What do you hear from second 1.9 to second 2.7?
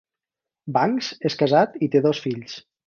té dos fills.